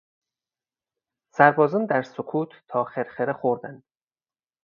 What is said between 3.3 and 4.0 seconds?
خوردند.